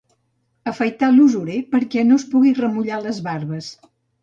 Afaitar 0.71 1.09
l'usurer 1.17 1.59
perquè 1.77 2.07
no 2.09 2.19
es 2.23 2.27
pugui 2.33 2.57
remullar 2.63 3.01
les 3.09 3.23
barbes. 3.31 3.73